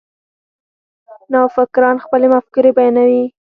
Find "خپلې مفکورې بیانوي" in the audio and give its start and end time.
2.05-3.23